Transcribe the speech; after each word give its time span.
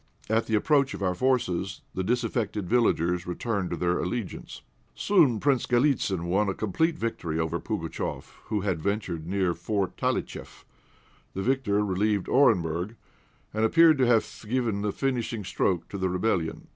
At 0.31 0.47
the 0.47 0.55
approach 0.55 0.95
of 0.95 1.03
our 1.03 1.13
forces 1.13 1.81
the 1.93 2.03
disaffected 2.03 2.67
villages 2.67 3.27
returned 3.27 3.69
to 3.69 3.75
their 3.77 3.99
allegiance. 3.99 4.63
Soon 4.95 5.39
Prince 5.39 5.67
Galítsyn 5.67 6.23
won 6.23 6.49
a 6.49 6.55
complete 6.55 6.97
victory 6.97 7.37
over 7.37 7.59
Pugatchéf, 7.59 8.31
who 8.45 8.61
had 8.61 8.81
ventured 8.81 9.27
near 9.27 9.53
Fort 9.53 9.95
Talitcheff; 9.97 10.65
the 11.35 11.43
victor 11.43 11.85
relieved 11.85 12.27
Orenburg, 12.29 12.95
and 13.53 13.63
appeared 13.63 13.99
to 13.99 14.07
have 14.07 14.43
given 14.49 14.81
the 14.81 14.91
finishing 14.91 15.43
stroke 15.43 15.87
to 15.89 15.99
the 15.99 16.09
rebellion. 16.09 16.67